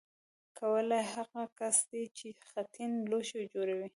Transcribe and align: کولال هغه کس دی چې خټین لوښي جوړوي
کولال 0.57 1.03
هغه 1.13 1.41
کس 1.59 1.77
دی 1.91 2.03
چې 2.17 2.27
خټین 2.49 2.91
لوښي 3.09 3.43
جوړوي 3.53 3.87